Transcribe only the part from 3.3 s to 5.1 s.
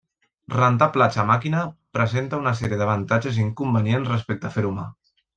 i inconvenients respecte a fer-ho a mà.